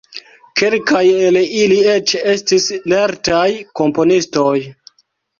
[0.59, 3.43] Kelkaj el ili eĉ estis lertaj
[3.81, 4.55] komponistoj.